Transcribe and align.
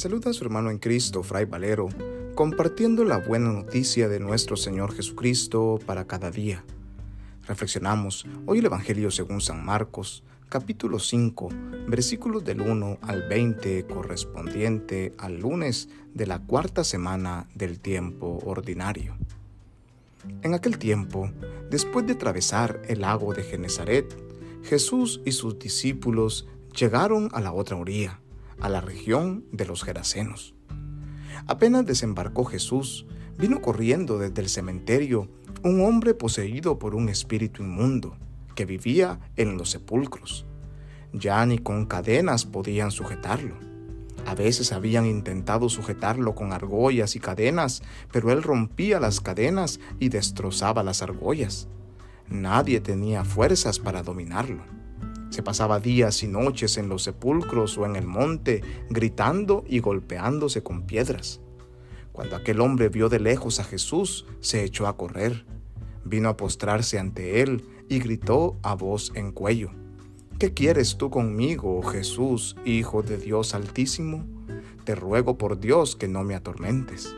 saluda 0.00 0.30
a 0.30 0.32
su 0.32 0.44
hermano 0.44 0.70
en 0.70 0.78
Cristo, 0.78 1.22
Fray 1.22 1.44
Valero, 1.44 1.90
compartiendo 2.34 3.04
la 3.04 3.18
buena 3.18 3.52
noticia 3.52 4.08
de 4.08 4.18
nuestro 4.18 4.56
Señor 4.56 4.94
Jesucristo 4.94 5.78
para 5.84 6.06
cada 6.06 6.30
día. 6.30 6.64
Reflexionamos 7.46 8.24
hoy 8.46 8.60
el 8.60 8.64
Evangelio 8.64 9.10
según 9.10 9.42
San 9.42 9.62
Marcos, 9.62 10.24
capítulo 10.48 11.00
5, 11.00 11.50
versículos 11.86 12.42
del 12.46 12.62
1 12.62 12.96
al 13.02 13.28
20, 13.28 13.84
correspondiente 13.88 15.12
al 15.18 15.38
lunes 15.38 15.90
de 16.14 16.26
la 16.26 16.38
cuarta 16.38 16.82
semana 16.82 17.46
del 17.54 17.78
tiempo 17.78 18.38
ordinario. 18.46 19.18
En 20.40 20.54
aquel 20.54 20.78
tiempo, 20.78 21.30
después 21.68 22.06
de 22.06 22.14
atravesar 22.14 22.80
el 22.88 23.02
lago 23.02 23.34
de 23.34 23.42
Genezaret, 23.42 24.16
Jesús 24.62 25.20
y 25.26 25.32
sus 25.32 25.58
discípulos 25.58 26.48
llegaron 26.74 27.28
a 27.32 27.42
la 27.42 27.52
otra 27.52 27.76
orilla, 27.76 28.18
a 28.60 28.68
la 28.68 28.80
región 28.80 29.44
de 29.52 29.66
los 29.66 29.82
Gerasenos. 29.82 30.54
Apenas 31.46 31.86
desembarcó 31.86 32.44
Jesús, 32.44 33.06
vino 33.38 33.60
corriendo 33.60 34.18
desde 34.18 34.42
el 34.42 34.48
cementerio 34.48 35.28
un 35.62 35.82
hombre 35.82 36.14
poseído 36.14 36.78
por 36.78 36.94
un 36.94 37.08
espíritu 37.08 37.62
inmundo, 37.62 38.16
que 38.54 38.64
vivía 38.66 39.20
en 39.36 39.56
los 39.56 39.70
sepulcros. 39.70 40.46
Ya 41.12 41.44
ni 41.46 41.58
con 41.58 41.86
cadenas 41.86 42.44
podían 42.44 42.90
sujetarlo. 42.90 43.56
A 44.26 44.34
veces 44.34 44.72
habían 44.72 45.06
intentado 45.06 45.68
sujetarlo 45.68 46.34
con 46.34 46.52
argollas 46.52 47.16
y 47.16 47.20
cadenas, 47.20 47.82
pero 48.12 48.30
él 48.30 48.42
rompía 48.42 49.00
las 49.00 49.20
cadenas 49.20 49.80
y 49.98 50.08
destrozaba 50.08 50.82
las 50.82 51.02
argollas. 51.02 51.68
Nadie 52.28 52.80
tenía 52.80 53.24
fuerzas 53.24 53.78
para 53.78 54.02
dominarlo. 54.02 54.62
Se 55.30 55.42
pasaba 55.42 55.80
días 55.80 56.22
y 56.22 56.28
noches 56.28 56.76
en 56.76 56.88
los 56.88 57.04
sepulcros 57.04 57.78
o 57.78 57.86
en 57.86 57.96
el 57.96 58.06
monte, 58.06 58.62
gritando 58.90 59.64
y 59.66 59.78
golpeándose 59.78 60.62
con 60.62 60.82
piedras. 60.82 61.40
Cuando 62.12 62.36
aquel 62.36 62.60
hombre 62.60 62.88
vio 62.88 63.08
de 63.08 63.20
lejos 63.20 63.60
a 63.60 63.64
Jesús, 63.64 64.26
se 64.40 64.64
echó 64.64 64.88
a 64.88 64.96
correr. 64.96 65.46
Vino 66.04 66.28
a 66.28 66.36
postrarse 66.36 66.98
ante 66.98 67.42
él 67.42 67.64
y 67.88 68.00
gritó 68.00 68.58
a 68.62 68.74
voz 68.74 69.12
en 69.14 69.30
cuello. 69.30 69.70
¿Qué 70.38 70.52
quieres 70.52 70.96
tú 70.96 71.10
conmigo, 71.10 71.82
Jesús, 71.82 72.56
Hijo 72.64 73.02
de 73.02 73.16
Dios 73.16 73.54
Altísimo? 73.54 74.24
Te 74.84 74.94
ruego 74.94 75.38
por 75.38 75.60
Dios 75.60 75.94
que 75.94 76.08
no 76.08 76.24
me 76.24 76.34
atormentes. 76.34 77.14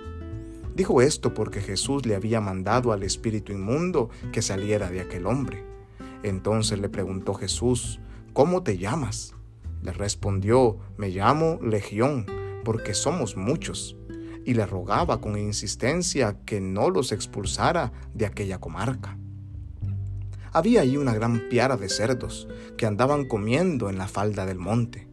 Dijo 0.75 1.01
esto 1.01 1.33
porque 1.33 1.61
Jesús 1.61 2.05
le 2.05 2.15
había 2.15 2.41
mandado 2.41 2.93
al 2.93 3.03
espíritu 3.03 3.53
inmundo 3.53 4.11
que 4.33 4.43
saliera 4.43 4.91
de 4.91 5.01
aquel 5.01 5.27
hombre. 5.27 5.72
Entonces 6.23 6.79
le 6.79 6.89
preguntó 6.89 7.35
Jesús, 7.35 8.01
¿cómo 8.33 8.63
te 8.63 8.79
llamas? 8.79 9.35
Le 9.83 9.93
respondió, 9.93 10.79
me 10.97 11.09
llamo 11.09 11.59
Legión, 11.63 12.27
porque 12.65 12.95
somos 12.95 13.37
muchos. 13.37 13.97
Y 14.45 14.55
le 14.55 14.67
rogaba 14.67 15.21
con 15.21 15.39
insistencia 15.39 16.39
que 16.45 16.61
no 16.61 16.91
los 16.91 17.13
expulsara 17.13 17.93
de 18.15 18.27
aquella 18.27 18.59
comarca. 18.59 19.19
Había 20.53 20.83
allí 20.83 20.97
una 20.97 21.15
gran 21.15 21.49
piara 21.49 21.77
de 21.77 21.89
cerdos 21.89 22.47
que 22.77 22.87
andaban 22.87 23.25
comiendo 23.25 23.89
en 23.89 23.99
la 23.99 24.07
falda 24.07 24.45
del 24.45 24.59
monte. 24.59 25.09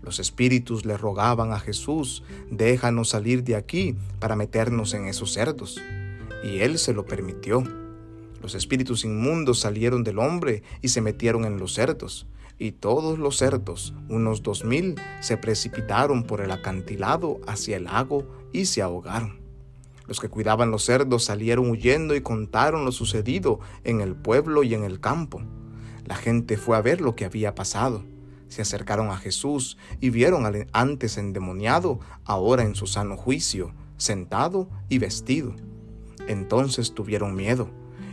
Los 0.00 0.18
espíritus 0.18 0.86
le 0.86 0.96
rogaban 0.96 1.52
a 1.52 1.60
Jesús, 1.60 2.22
déjanos 2.50 3.10
salir 3.10 3.44
de 3.44 3.56
aquí 3.56 3.96
para 4.18 4.36
meternos 4.36 4.94
en 4.94 5.06
esos 5.06 5.32
cerdos. 5.32 5.80
Y 6.42 6.60
él 6.60 6.78
se 6.78 6.94
lo 6.94 7.04
permitió. 7.04 7.64
Los 8.40 8.54
espíritus 8.54 9.04
inmundos 9.04 9.60
salieron 9.60 10.04
del 10.04 10.18
hombre 10.18 10.62
y 10.80 10.88
se 10.88 11.00
metieron 11.00 11.44
en 11.44 11.58
los 11.58 11.74
cerdos, 11.74 12.28
y 12.58 12.72
todos 12.72 13.18
los 13.18 13.36
cerdos, 13.36 13.94
unos 14.08 14.42
dos 14.42 14.64
mil, 14.64 14.96
se 15.20 15.36
precipitaron 15.36 16.24
por 16.24 16.40
el 16.40 16.50
acantilado 16.50 17.40
hacia 17.46 17.76
el 17.76 17.84
lago 17.84 18.26
y 18.52 18.66
se 18.66 18.82
ahogaron. 18.82 19.40
Los 20.06 20.20
que 20.20 20.28
cuidaban 20.28 20.70
los 20.70 20.84
cerdos 20.84 21.24
salieron 21.24 21.68
huyendo 21.68 22.14
y 22.14 22.20
contaron 22.20 22.84
lo 22.84 22.92
sucedido 22.92 23.60
en 23.84 24.00
el 24.00 24.14
pueblo 24.16 24.62
y 24.62 24.74
en 24.74 24.84
el 24.84 25.00
campo. 25.00 25.42
La 26.06 26.16
gente 26.16 26.56
fue 26.56 26.76
a 26.76 26.80
ver 26.82 27.00
lo 27.00 27.14
que 27.14 27.24
había 27.24 27.54
pasado. 27.54 28.04
Se 28.48 28.62
acercaron 28.62 29.10
a 29.10 29.18
Jesús 29.18 29.76
y 30.00 30.08
vieron 30.08 30.46
al 30.46 30.68
antes 30.72 31.18
endemoniado, 31.18 32.00
ahora 32.24 32.62
en 32.62 32.74
su 32.74 32.86
sano 32.86 33.16
juicio, 33.18 33.74
sentado 33.98 34.70
y 34.88 34.98
vestido. 34.98 35.54
Entonces 36.26 36.94
tuvieron 36.94 37.34
miedo 37.34 37.70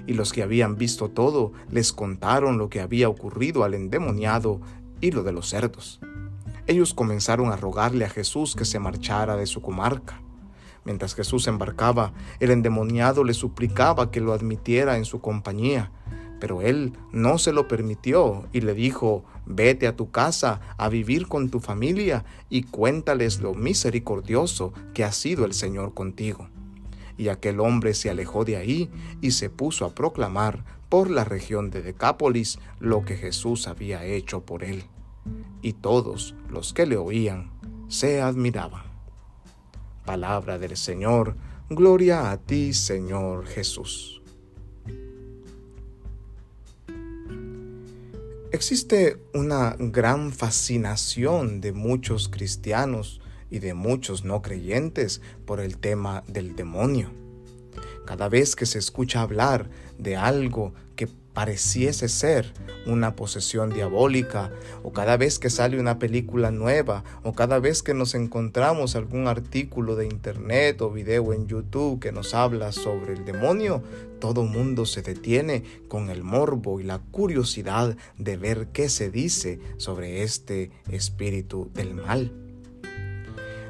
y 0.08 0.14
los 0.14 0.34
que 0.34 0.44
habían 0.44 0.76
visto 0.76 1.10
todo 1.10 1.54
les 1.70 1.94
contaron 1.94 2.58
lo 2.58 2.70
que 2.70 2.82
había 2.82 3.10
ocurrido 3.10 3.64
al 3.64 3.74
endemoniado 3.74 4.62
y 5.02 5.12
lo 5.12 5.24
de 5.24 5.32
los 5.32 5.50
cerdos. 5.50 6.00
Ellos 6.68 6.94
comenzaron 6.94 7.52
a 7.52 7.58
rogarle 7.58 8.06
a 8.06 8.10
Jesús 8.10 8.56
que 8.56 8.66
se 8.66 8.80
marchara 8.80 9.36
de 9.36 9.46
su 9.46 9.62
comarca. 9.62 10.22
Mientras 10.84 11.16
Jesús 11.16 11.48
embarcaba, 11.48 12.14
el 12.40 12.52
endemoniado 12.52 13.24
le 13.24 13.34
suplicaba 13.34 14.12
que 14.12 14.22
lo 14.22 14.34
admitiera 14.34 14.98
en 14.98 15.06
su 15.06 15.20
compañía, 15.20 15.92
pero 16.40 16.62
él 16.62 16.94
no 17.12 17.38
se 17.38 17.54
lo 17.54 17.68
permitió 17.68 18.48
y 18.52 18.62
le 18.62 18.74
dijo, 18.74 19.24
vete 19.46 19.88
a 19.88 19.96
tu 19.96 20.12
casa 20.12 20.62
a 20.78 20.90
vivir 20.90 21.28
con 21.28 21.50
tu 21.50 21.60
familia 21.60 22.26
y 22.50 22.64
cuéntales 22.64 23.42
lo 23.42 23.54
misericordioso 23.54 24.74
que 24.94 25.04
ha 25.04 25.12
sido 25.12 25.46
el 25.46 25.54
Señor 25.54 25.94
contigo. 25.94 26.50
Y 27.18 27.30
aquel 27.30 27.60
hombre 27.60 27.94
se 27.94 28.10
alejó 28.10 28.46
de 28.46 28.58
ahí 28.58 28.90
y 29.22 29.32
se 29.32 29.50
puso 29.50 29.86
a 29.86 29.96
proclamar 29.96 30.66
por 30.90 31.10
la 31.10 31.24
región 31.24 31.70
de 31.70 31.82
Decápolis 31.82 32.60
lo 32.80 33.06
que 33.06 33.16
Jesús 33.16 33.68
había 33.68 34.06
hecho 34.06 34.46
por 34.46 34.64
él. 34.64 34.84
Y 35.62 35.74
todos 35.74 36.36
los 36.50 36.74
que 36.74 36.86
le 36.86 36.98
oían 36.98 37.52
se 37.88 38.22
admiraban. 38.22 38.84
Palabra 40.06 40.60
del 40.60 40.78
Señor, 40.78 41.36
gloria 41.70 42.32
a 42.32 42.38
ti 42.38 42.74
Señor 42.74 43.46
Jesús. 43.48 44.22
Existe 48.52 49.18
una 49.34 49.76
gran 49.78 50.32
fascinación 50.32 51.60
de 51.60 51.74
muchos 51.74 52.30
cristianos 52.30 53.20
y 53.50 53.60
de 53.60 53.74
muchos 53.74 54.24
no 54.24 54.42
creyentes 54.42 55.22
por 55.46 55.60
el 55.60 55.78
tema 55.78 56.24
del 56.28 56.56
demonio. 56.56 57.10
Cada 58.06 58.30
vez 58.30 58.56
que 58.56 58.66
se 58.66 58.80
escucha 58.80 59.22
hablar 59.22 59.70
de 59.98 60.16
algo 60.16 60.74
que 60.96 61.08
pareciese 61.08 62.08
ser 62.08 62.54
una 62.86 63.16
posesión 63.16 63.70
diabólica, 63.70 64.52
o 64.84 64.94
cada 64.94 65.18
vez 65.18 65.38
que 65.38 65.50
sale 65.50 65.80
una 65.80 66.00
película 66.00 66.50
nueva, 66.50 67.04
o 67.24 67.34
cada 67.34 67.60
vez 67.60 67.84
que 67.84 67.94
nos 67.94 68.16
encontramos 68.16 68.96
algún 68.96 69.28
artículo 69.28 69.96
de 69.96 70.06
internet 70.06 70.82
o 70.82 70.92
video 70.92 71.34
en 71.34 71.48
YouTube 71.48 72.00
que 72.00 72.14
nos 72.14 72.34
habla 72.34 72.72
sobre 72.72 73.14
el 73.14 73.26
demonio, 73.26 73.84
todo 74.20 74.44
mundo 74.44 74.86
se 74.86 75.02
detiene 75.02 75.64
con 75.90 76.10
el 76.10 76.24
morbo 76.24 76.80
y 76.80 76.84
la 76.84 77.00
curiosidad 77.00 77.98
de 78.18 78.38
ver 78.38 78.68
qué 78.72 78.88
se 78.88 79.12
dice 79.12 79.60
sobre 79.78 80.24
este 80.24 80.72
espíritu 80.90 81.70
del 81.74 81.96
mal. 81.96 82.45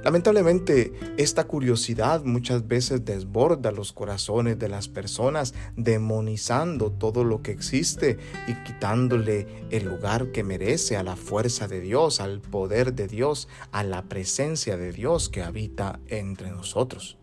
Lamentablemente, 0.06 0.94
esta 1.18 1.46
curiosidad 1.46 2.24
muchas 2.24 2.68
veces 2.68 3.04
desborda 3.06 3.72
los 3.72 3.92
corazones 3.92 4.60
de 4.60 4.70
las 4.70 4.88
personas, 4.88 5.56
demonizando 5.76 6.92
todo 6.92 7.24
lo 7.24 7.42
que 7.42 7.50
existe 7.50 8.20
y 8.48 8.54
quitándole 8.54 9.48
el 9.72 9.86
lugar 9.86 10.32
que 10.32 10.44
merece 10.44 10.96
a 10.96 11.02
la 11.02 11.16
fuerza 11.16 11.68
de 11.68 11.82
Dios, 11.82 12.22
al 12.22 12.40
poder 12.40 12.94
de 12.94 13.08
Dios, 13.08 13.48
a 13.72 13.84
la 13.84 14.04
presencia 14.04 14.78
de 14.78 14.92
Dios 14.92 15.28
que 15.28 15.42
habita 15.42 16.00
entre 16.06 16.52
nosotros. 16.52 17.18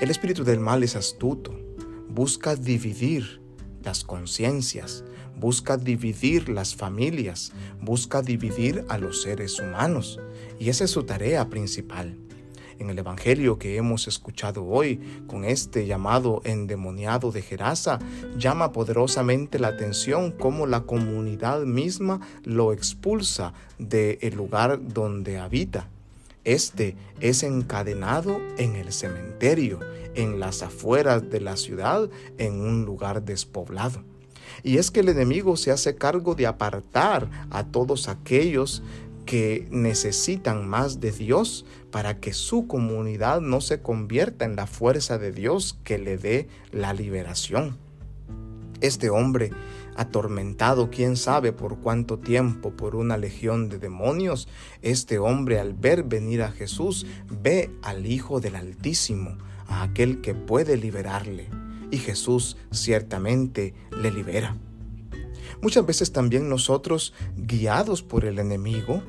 El 0.00 0.10
espíritu 0.10 0.44
del 0.44 0.60
mal 0.60 0.82
es 0.82 0.96
astuto, 0.96 1.60
busca 2.08 2.56
dividir 2.56 3.42
las 3.82 4.02
conciencias, 4.02 5.04
busca 5.40 5.76
dividir 5.76 6.48
las 6.48 6.76
familias, 6.76 7.52
busca 7.80 8.22
dividir 8.22 8.84
a 8.88 8.98
los 8.98 9.22
seres 9.22 9.58
humanos. 9.58 10.20
Y 10.58 10.68
esa 10.68 10.84
es 10.84 10.90
su 10.90 11.04
tarea 11.04 11.48
principal. 11.48 12.16
En 12.78 12.88
el 12.88 12.98
Evangelio 12.98 13.58
que 13.58 13.76
hemos 13.76 14.08
escuchado 14.08 14.64
hoy, 14.64 15.00
con 15.26 15.44
este 15.44 15.86
llamado 15.86 16.40
endemoniado 16.44 17.30
de 17.30 17.42
Gerasa, 17.42 17.98
llama 18.38 18.72
poderosamente 18.72 19.58
la 19.58 19.68
atención 19.68 20.30
cómo 20.30 20.66
la 20.66 20.82
comunidad 20.82 21.60
misma 21.64 22.20
lo 22.44 22.72
expulsa 22.72 23.52
del 23.78 24.34
lugar 24.34 24.80
donde 24.82 25.38
habita. 25.38 25.88
Este 26.44 26.96
es 27.20 27.42
encadenado 27.42 28.40
en 28.56 28.76
el 28.76 28.92
cementerio, 28.92 29.80
en 30.14 30.40
las 30.40 30.62
afueras 30.62 31.28
de 31.28 31.40
la 31.40 31.58
ciudad, 31.58 32.08
en 32.38 32.60
un 32.62 32.86
lugar 32.86 33.22
despoblado. 33.22 34.02
Y 34.62 34.78
es 34.78 34.90
que 34.90 35.00
el 35.00 35.08
enemigo 35.08 35.56
se 35.56 35.70
hace 35.70 35.96
cargo 35.96 36.34
de 36.34 36.46
apartar 36.46 37.30
a 37.50 37.64
todos 37.64 38.08
aquellos 38.08 38.82
que 39.26 39.68
necesitan 39.70 40.68
más 40.68 41.00
de 41.00 41.12
Dios 41.12 41.64
para 41.90 42.18
que 42.18 42.32
su 42.32 42.66
comunidad 42.66 43.40
no 43.40 43.60
se 43.60 43.80
convierta 43.80 44.44
en 44.44 44.56
la 44.56 44.66
fuerza 44.66 45.18
de 45.18 45.32
Dios 45.32 45.78
que 45.84 45.98
le 45.98 46.16
dé 46.16 46.48
la 46.72 46.92
liberación. 46.92 47.78
Este 48.80 49.10
hombre 49.10 49.50
atormentado 49.96 50.90
quién 50.90 51.16
sabe 51.16 51.52
por 51.52 51.78
cuánto 51.78 52.18
tiempo 52.18 52.70
por 52.70 52.96
una 52.96 53.18
legión 53.18 53.68
de 53.68 53.78
demonios, 53.78 54.48
este 54.82 55.18
hombre 55.18 55.60
al 55.60 55.74
ver 55.74 56.04
venir 56.04 56.42
a 56.42 56.50
Jesús 56.50 57.06
ve 57.28 57.70
al 57.82 58.06
Hijo 58.06 58.40
del 58.40 58.56
Altísimo, 58.56 59.36
a 59.68 59.82
aquel 59.82 60.22
que 60.22 60.34
puede 60.34 60.76
liberarle, 60.76 61.48
y 61.90 61.98
Jesús 61.98 62.56
ciertamente 62.70 63.74
le 64.00 64.10
libera. 64.10 64.56
Muchas 65.62 65.84
veces 65.84 66.12
también 66.12 66.48
nosotros, 66.48 67.12
guiados 67.36 68.02
por 68.02 68.24
el 68.24 68.38
enemigo, 68.38 69.02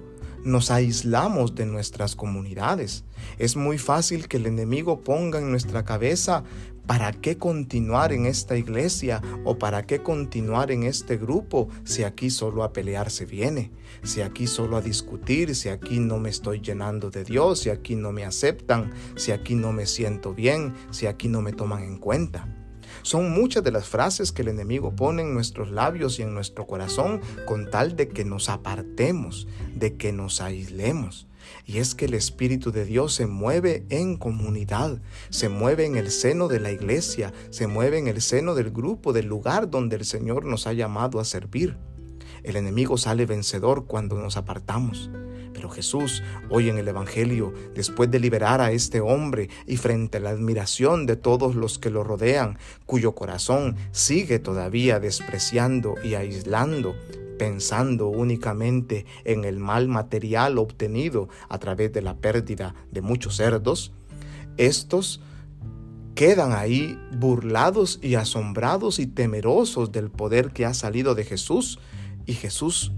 nos 0.44 0.72
aislamos 0.72 1.54
de 1.54 1.68
nuestras 1.68 2.16
comunidades. 2.16 3.06
Es 3.38 3.56
muy 3.56 3.78
fácil 3.78 4.28
que 4.28 4.38
el 4.38 4.48
enemigo 4.48 5.02
ponga 5.02 5.40
en 5.40 5.52
nuestra 5.52 5.86
cabeza 5.86 6.44
¿Para 6.88 7.14
qué 7.14 7.38
continuar 7.38 8.12
en 8.12 8.26
esta 8.26 8.58
iglesia 8.58 9.22
o 9.46 9.58
para 9.58 9.86
qué 9.86 10.02
continuar 10.02 10.72
en 10.72 10.84
este 10.84 11.16
grupo 11.16 11.70
si 11.84 12.04
aquí 12.04 12.30
solo 12.30 12.64
a 12.64 12.74
pelear 12.74 13.12
se 13.12 13.26
viene? 13.26 13.72
Si 14.04 14.22
aquí 14.22 14.48
solo 14.48 14.78
a 14.78 14.82
discutir, 14.82 15.56
si 15.56 15.70
aquí 15.70 16.00
no 16.00 16.18
me 16.18 16.30
estoy 16.30 16.60
llenando 16.60 17.10
de 17.10 17.24
Dios, 17.24 17.60
si 17.60 17.70
aquí 17.70 17.96
no 17.96 18.12
me 18.12 18.26
aceptan, 18.26 18.92
si 19.16 19.32
aquí 19.32 19.56
no 19.56 19.72
me 19.72 19.86
siento 19.86 20.34
bien, 20.34 20.74
si 20.90 21.06
aquí 21.06 21.28
no 21.28 21.42
me 21.42 21.54
toman 21.54 21.84
en 21.84 21.98
cuenta. 21.98 22.61
Son 23.02 23.32
muchas 23.32 23.64
de 23.64 23.72
las 23.72 23.88
frases 23.88 24.32
que 24.32 24.42
el 24.42 24.50
enemigo 24.50 24.96
pone 24.96 25.22
en 25.22 25.34
nuestros 25.34 25.72
labios 25.72 26.20
y 26.20 26.24
en 26.24 26.34
nuestro 26.34 26.68
corazón 26.68 27.22
con 27.46 27.70
tal 27.70 27.96
de 27.96 28.10
que 28.10 28.26
nos 28.26 28.50
apartemos, 28.50 29.48
de 29.76 29.96
que 29.96 30.12
nos 30.12 30.42
aislemos. 30.42 31.28
Y 31.66 31.78
es 31.78 31.96
que 31.96 32.06
el 32.06 32.14
Espíritu 32.14 32.72
de 32.72 32.86
Dios 32.86 33.14
se 33.14 33.28
mueve 33.28 33.86
en 33.90 34.18
comunidad, 34.18 35.02
se 35.30 35.50
mueve 35.50 35.86
en 35.86 35.96
el 35.96 36.12
seno 36.12 36.48
de 36.48 36.60
la 36.60 36.72
iglesia, 36.72 37.34
se 37.50 37.68
mueve 37.68 37.98
en 37.98 38.08
el 38.08 38.22
seno 38.22 38.56
del 38.56 38.72
grupo, 38.72 39.14
del 39.14 39.28
lugar 39.28 39.70
donde 39.70 39.96
el 39.96 40.06
Señor 40.06 40.46
nos 40.46 40.68
ha 40.68 40.74
llamado 40.74 41.20
a 41.20 41.26
servir. 41.26 41.78
El 42.44 42.56
enemigo 42.56 42.98
sale 42.98 43.26
vencedor 43.26 43.86
cuando 43.86 44.18
nos 44.18 44.38
apartamos. 44.38 45.10
Pero 45.54 45.70
Jesús, 45.70 46.24
hoy 46.50 46.70
en 46.70 46.78
el 46.78 46.88
Evangelio, 46.88 47.54
después 47.76 48.10
de 48.10 48.20
liberar 48.20 48.62
a 48.62 48.72
este 48.72 49.02
hombre 49.02 49.50
y 49.68 49.78
frente 49.78 50.18
a 50.18 50.22
la 50.22 50.30
admiración 50.32 51.06
de 51.06 51.18
todos 51.18 51.56
los 51.56 51.78
que 51.78 51.90
lo 51.90 52.04
rodean, 52.04 52.58
cuyo 52.86 53.14
corazón 53.14 53.76
sigue 53.92 54.40
todavía 54.40 55.00
despreciando 55.00 55.96
y 56.04 56.16
aislando, 56.16 56.96
pensando 57.38 58.08
únicamente 58.08 59.06
en 59.24 59.46
el 59.46 59.60
mal 59.60 59.88
material 59.88 60.58
obtenido 60.58 61.28
a 61.50 61.60
través 61.60 61.92
de 61.92 62.02
la 62.02 62.16
pérdida 62.16 62.74
de 62.92 63.02
muchos 63.02 63.36
cerdos, 63.38 63.92
estos 64.58 65.22
quedan 66.16 66.54
ahí 66.54 67.00
burlados 67.14 68.00
y 68.02 68.16
asombrados 68.16 69.00
y 69.00 69.08
temerosos 69.08 69.92
del 69.92 70.10
poder 70.12 70.52
que 70.52 70.66
ha 70.66 70.74
salido 70.74 71.16
de 71.16 71.24
Jesús 71.24 71.80
y 72.32 72.34
Jesús 72.34 72.94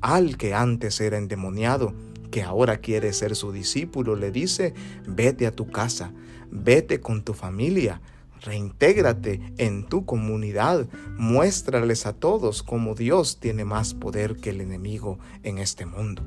al 0.00 0.36
que 0.36 0.54
antes 0.54 1.00
era 1.00 1.18
endemoniado, 1.18 1.92
que 2.30 2.44
ahora 2.44 2.76
quiere 2.78 3.12
ser 3.12 3.34
su 3.34 3.50
discípulo, 3.50 4.14
le 4.14 4.30
dice, 4.30 4.74
vete 5.08 5.48
a 5.48 5.50
tu 5.50 5.66
casa, 5.66 6.12
vete 6.50 7.00
con 7.00 7.22
tu 7.24 7.34
familia, 7.34 8.00
Reintégrate 8.42 9.40
en 9.56 9.88
tu 9.88 10.04
comunidad, 10.04 10.86
muéstrales 11.16 12.06
a 12.06 12.12
todos 12.12 12.62
cómo 12.62 12.94
Dios 12.94 13.40
tiene 13.40 13.64
más 13.64 13.94
poder 13.94 14.36
que 14.36 14.50
el 14.50 14.60
enemigo 14.60 15.18
en 15.42 15.58
este 15.58 15.84
mundo. 15.84 16.22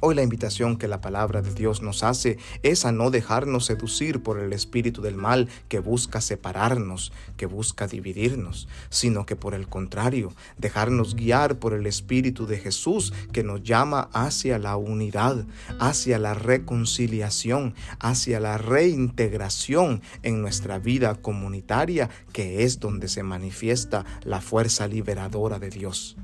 Hoy 0.00 0.14
la 0.14 0.22
invitación 0.22 0.76
que 0.76 0.86
la 0.86 1.00
palabra 1.00 1.42
de 1.42 1.52
Dios 1.52 1.82
nos 1.82 2.04
hace 2.04 2.38
es 2.62 2.84
a 2.84 2.92
no 2.92 3.10
dejarnos 3.10 3.64
seducir 3.64 4.22
por 4.22 4.38
el 4.38 4.52
espíritu 4.52 5.02
del 5.02 5.16
mal 5.16 5.48
que 5.68 5.80
busca 5.80 6.20
separarnos, 6.20 7.12
que 7.36 7.46
busca 7.46 7.88
dividirnos, 7.88 8.68
sino 8.90 9.26
que 9.26 9.34
por 9.34 9.54
el 9.54 9.66
contrario, 9.66 10.32
dejarnos 10.56 11.16
guiar 11.16 11.58
por 11.58 11.72
el 11.72 11.84
espíritu 11.84 12.46
de 12.46 12.58
Jesús 12.58 13.12
que 13.32 13.42
nos 13.42 13.64
llama 13.64 14.08
hacia 14.12 14.60
la 14.60 14.76
unidad, 14.76 15.44
hacia 15.80 16.20
la 16.20 16.34
reconciliación, 16.34 17.74
hacia 17.98 18.38
la 18.38 18.56
reintegración 18.56 20.00
en 20.22 20.40
nuestra 20.40 20.78
vida 20.78 21.16
comunitaria, 21.16 22.08
que 22.32 22.62
es 22.62 22.78
donde 22.78 23.08
se 23.08 23.24
manifiesta 23.24 24.06
la 24.22 24.40
fuerza 24.40 24.86
liberadora 24.86 25.58
de 25.58 25.70
Dios. 25.70 26.16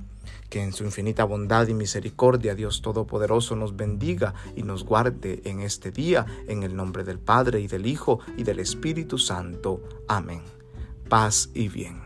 Que 0.49 0.63
en 0.63 0.73
su 0.73 0.85
infinita 0.85 1.25
bondad 1.25 1.67
y 1.69 1.75
misericordia 1.75 2.55
Dios 2.55 2.83
Todopoderoso 2.83 3.57
nos 3.57 3.77
bendiga 3.77 4.35
y 4.57 4.63
nos 4.63 4.85
guarde 4.85 5.43
en 5.45 5.61
este 5.61 5.91
día, 5.91 6.27
en 6.47 6.63
el 6.63 6.77
nombre 6.77 7.05
del 7.05 7.19
Padre 7.19 7.61
y 7.61 7.67
del 7.67 7.87
Hijo 7.87 8.21
y 8.37 8.45
del 8.45 8.61
Espíritu 8.61 9.19
Santo. 9.19 9.83
Amén. 10.09 10.43
Paz 11.09 11.51
y 11.55 11.69
bien. 11.69 12.03